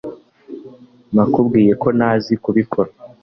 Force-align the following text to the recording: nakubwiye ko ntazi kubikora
nakubwiye 1.13 1.73
ko 1.81 1.87
ntazi 1.97 2.33
kubikora 2.43 2.89